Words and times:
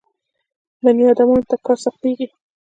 بني 0.83 1.03
ادمانو 1.11 1.47
ته 1.49 1.55
کار 1.65 1.77
سختېږي. 1.85 2.27